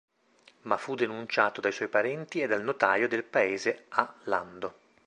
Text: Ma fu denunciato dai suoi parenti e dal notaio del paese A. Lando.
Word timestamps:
Ma 0.63 0.77
fu 0.77 0.95
denunciato 0.95 1.61
dai 1.61 1.71
suoi 1.71 1.87
parenti 1.87 2.41
e 2.41 2.47
dal 2.47 2.63
notaio 2.63 3.07
del 3.07 3.23
paese 3.23 3.85
A. 3.89 4.11
Lando. 4.23 4.79